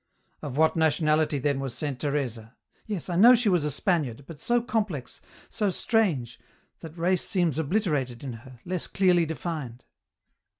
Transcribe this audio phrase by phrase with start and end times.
[0.41, 2.57] "Of what nationality then was Saint Teresa?""
[2.87, 6.39] Yes, I know she was a Spaniard, but so complex, so strange,
[6.79, 9.85] that race seems obliterated in her, less clearly defined.